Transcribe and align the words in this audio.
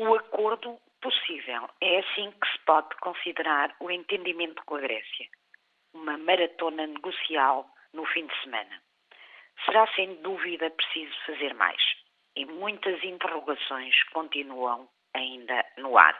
o 0.00 0.14
acordo 0.14 0.80
possível. 1.02 1.68
É 1.80 1.98
assim 1.98 2.32
que 2.32 2.50
se 2.50 2.58
pode 2.64 2.88
considerar 2.96 3.74
o 3.80 3.90
entendimento 3.90 4.62
com 4.64 4.76
a 4.76 4.80
Grécia. 4.80 5.26
Uma 5.92 6.16
maratona 6.16 6.86
negocial 6.86 7.68
no 7.92 8.06
fim 8.06 8.26
de 8.26 8.40
semana. 8.42 8.82
Será 9.64 9.86
sem 9.94 10.14
dúvida 10.22 10.70
preciso 10.70 11.14
fazer 11.26 11.52
mais. 11.54 11.82
E 12.34 12.46
muitas 12.46 13.02
interrogações 13.04 13.94
continuam 14.04 14.88
ainda 15.14 15.66
no 15.76 15.98
ar. 15.98 16.18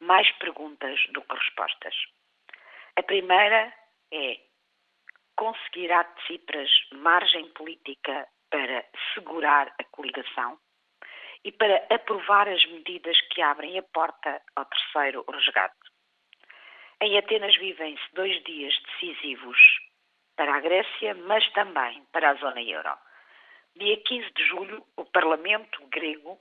Mais 0.00 0.28
perguntas 0.38 0.98
do 1.12 1.22
que 1.22 1.34
respostas. 1.34 1.94
A 2.96 3.02
primeira 3.04 3.72
é: 4.12 4.40
conseguirá 5.36 6.02
Tsipras 6.04 6.70
margem 6.92 7.48
política 7.50 8.26
para 8.50 8.84
segurar 9.14 9.72
a 9.78 9.84
coligação? 9.84 10.58
E 11.44 11.52
para 11.52 11.86
aprovar 11.90 12.48
as 12.48 12.64
medidas 12.66 13.20
que 13.32 13.42
abrem 13.42 13.78
a 13.78 13.82
porta 13.82 14.40
ao 14.54 14.64
terceiro 14.64 15.24
resgate. 15.30 15.76
Em 17.00 17.18
Atenas 17.18 17.56
vivem-se 17.56 18.14
dois 18.14 18.42
dias 18.44 18.74
decisivos 18.82 19.58
para 20.36 20.54
a 20.54 20.60
Grécia, 20.60 21.14
mas 21.14 21.46
também 21.52 22.04
para 22.12 22.30
a 22.30 22.34
zona 22.34 22.62
euro. 22.62 22.96
Dia 23.76 23.96
15 23.98 24.30
de 24.34 24.46
julho, 24.46 24.86
o 24.96 25.04
Parlamento 25.04 25.86
grego 25.88 26.38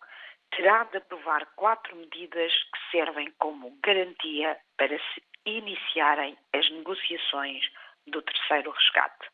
terá 0.51 0.85
de 0.85 0.97
aprovar 0.97 1.45
quatro 1.55 1.95
medidas 1.95 2.53
que 2.53 2.91
servem 2.91 3.31
como 3.37 3.77
garantia 3.83 4.57
para 4.77 4.97
se 4.97 5.23
iniciarem 5.45 6.37
as 6.53 6.69
negociações 6.71 7.65
do 8.07 8.21
terceiro 8.21 8.71
resgate. 8.71 9.27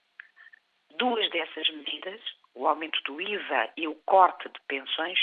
Duas 0.97 1.30
dessas 1.30 1.69
medidas, 1.69 2.21
o 2.55 2.67
aumento 2.67 3.02
do 3.03 3.21
IVA 3.21 3.69
e 3.77 3.88
o 3.88 3.95
corte 4.05 4.49
de 4.49 4.59
pensões, 4.67 5.19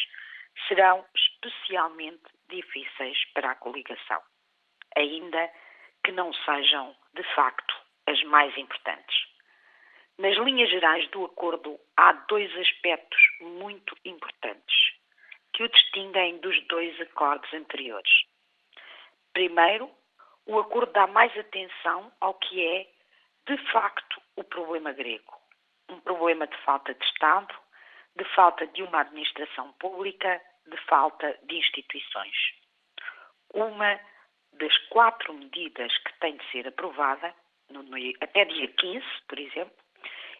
serão 0.66 1.04
especialmente 1.14 2.22
difíceis 2.48 3.18
para 3.32 3.52
a 3.52 3.54
coligação, 3.54 4.20
ainda 4.96 5.50
que 6.04 6.12
não 6.12 6.32
sejam, 6.32 6.96
de 7.14 7.22
facto, 7.34 7.74
as 8.06 8.22
mais 8.24 8.56
importantes. 8.56 9.28
Nas 10.18 10.36
linhas 10.38 10.70
gerais 10.70 11.08
do 11.10 11.24
acordo, 11.24 11.78
há 11.96 12.12
dois 12.12 12.52
aspectos 12.56 13.20
muito 13.40 13.94
importantes 14.04 14.76
que 15.52 15.62
o 15.62 15.68
distinguem 15.68 16.38
dos 16.38 16.66
dois 16.66 17.00
acordos 17.00 17.52
anteriores. 17.52 18.10
Primeiro, 19.32 19.90
o 20.46 20.58
acordo 20.58 20.92
dá 20.92 21.06
mais 21.06 21.36
atenção 21.38 22.12
ao 22.20 22.34
que 22.34 22.64
é, 22.64 22.86
de 23.46 23.56
facto, 23.70 24.20
o 24.36 24.42
problema 24.42 24.92
grego. 24.92 25.36
Um 25.88 26.00
problema 26.00 26.46
de 26.46 26.56
falta 26.58 26.94
de 26.94 27.04
Estado, 27.04 27.54
de 28.16 28.24
falta 28.34 28.66
de 28.66 28.82
uma 28.82 29.00
administração 29.00 29.72
pública, 29.74 30.40
de 30.68 30.76
falta 30.84 31.38
de 31.44 31.56
instituições. 31.56 32.36
Uma 33.54 33.98
das 34.52 34.76
quatro 34.88 35.32
medidas 35.34 35.96
que 35.98 36.18
tem 36.20 36.36
de 36.36 36.50
ser 36.50 36.66
aprovada, 36.66 37.34
no, 37.70 37.82
no, 37.82 37.96
até 38.20 38.44
dia 38.44 38.68
15, 38.68 39.04
por 39.28 39.38
exemplo, 39.38 39.74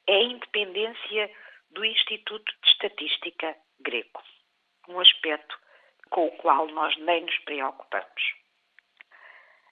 é 0.07 0.15
a 0.17 0.23
independência 0.23 1.31
do 1.71 1.85
Instituto 1.85 2.53
de 2.63 2.69
Estatística 2.71 3.57
grego. 3.81 4.23
Um 4.89 5.01
aspecto 5.01 5.59
com 6.11 6.27
o 6.27 6.37
qual 6.39 6.67
nós 6.69 6.97
nem 6.99 7.25
nos 7.25 7.39
preocupamos. 7.41 8.35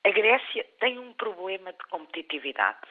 A 0.04 0.10
Grécia 0.10 0.64
tem 0.78 0.98
um 0.98 1.12
problema 1.14 1.72
de 1.72 1.84
competitividade, 1.88 2.86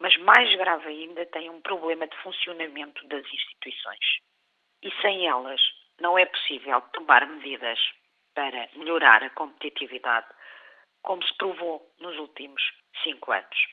mas 0.00 0.16
mais 0.16 0.52
grave 0.56 0.88
ainda 0.88 1.26
tem 1.26 1.50
um 1.50 1.60
problema 1.60 2.06
de 2.06 2.16
funcionamento 2.18 3.06
das 3.06 3.24
instituições 3.32 4.20
e 4.82 4.90
sem 5.02 5.28
elas 5.28 5.60
não 6.00 6.18
é 6.18 6.26
possível 6.26 6.80
tomar 6.92 7.26
medidas 7.26 7.78
para 8.34 8.68
melhorar 8.74 9.22
a 9.22 9.30
competitividade, 9.30 10.26
como 11.02 11.22
se 11.24 11.34
provou 11.36 11.94
nos 11.98 12.16
últimos 12.18 12.62
cinco 13.02 13.32
anos. 13.32 13.66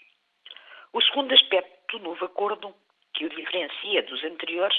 O 0.94 1.02
segundo 1.02 1.34
aspecto 1.34 1.98
do 1.98 2.04
novo 2.04 2.26
acordo, 2.26 2.76
que 3.14 3.26
o 3.26 3.30
diferencia 3.30 4.04
dos 4.04 4.24
anteriores, 4.24 4.78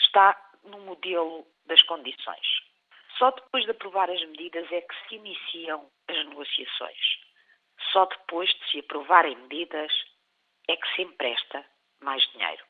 está 0.00 0.38
no 0.64 0.78
modelo 0.80 1.46
das 1.66 1.82
condições. 1.82 2.46
Só 3.18 3.30
depois 3.30 3.64
de 3.64 3.70
aprovar 3.70 4.10
as 4.10 4.20
medidas 4.26 4.70
é 4.72 4.80
que 4.80 5.08
se 5.08 5.14
iniciam 5.16 5.88
as 6.08 6.16
negociações. 6.26 7.24
Só 7.92 8.06
depois 8.06 8.50
de 8.50 8.70
se 8.70 8.78
aprovarem 8.80 9.36
medidas 9.36 9.92
é 10.68 10.76
que 10.76 10.94
se 10.94 11.02
empresta 11.02 11.64
mais 12.00 12.22
dinheiro. 12.32 12.64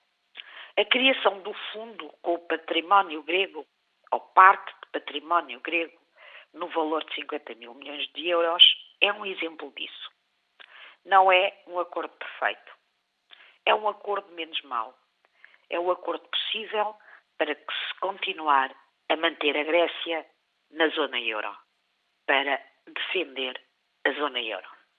A 0.77 0.85
criação 0.85 1.41
do 1.43 1.55
fundo 1.73 2.13
com 2.21 2.35
o 2.35 2.47
património 2.47 3.23
grego, 3.23 3.65
parte 4.35 4.73
de 4.83 5.01
património 5.01 5.61
grego, 5.61 5.99
no 6.53 6.69
valor 6.69 7.05
de 7.05 7.15
50 7.15 7.55
mil 7.57 7.75
milhões 7.75 8.07
de 8.13 8.29
euros, 8.29 8.63
é 9.01 9.13
um 9.13 9.27
exemplo 9.27 9.73
disso. 9.77 10.11
Não 11.05 11.31
é 11.31 11.63
um 11.67 11.79
acordo 11.79 12.15
perfeito. 12.17 12.73
É 13.67 13.75
um 13.75 13.89
acordo 13.89 14.31
menos 14.33 14.61
mau. 14.63 14.97
É 15.71 15.79
o 15.79 15.91
acordo 15.91 16.27
possível 16.29 16.97
para 17.39 17.55
que 17.55 17.73
se 17.73 18.01
continuar 18.01 18.75
a 19.09 19.17
manter 19.17 19.57
a 19.57 19.65
Grécia 19.65 20.27
na 20.71 20.89
zona 20.89 21.21
euro, 21.21 21.57
para 22.27 22.61
defender 22.87 23.61
a 24.07 24.13
zona 24.13 24.41
euro. 24.41 24.74